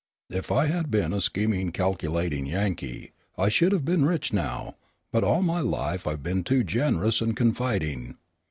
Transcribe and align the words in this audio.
"If 0.31 0.51
I 0.51 0.65
had 0.65 0.89
been 0.89 1.13
a 1.13 1.21
scheming, 1.21 1.71
calculating 1.71 2.47
Yankee, 2.47 3.11
I 3.37 3.49
should 3.49 3.71
have 3.71 3.85
been 3.85 4.03
rich 4.03 4.33
now; 4.33 4.77
but 5.11 5.23
all 5.23 5.43
my 5.43 5.59
life 5.59 6.07
I 6.07 6.17
have 6.17 6.23
been 6.23 6.43
too 6.43 6.63
generous 6.63 7.21
and 7.21 7.37
confiding. 7.37 8.17